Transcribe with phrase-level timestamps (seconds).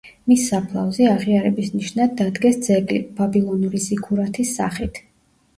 [0.29, 5.03] მის საფლავზე, აღიარების ნიშნად დადგეს ძეგლი, ბაბილონური ზიქურათის სახით.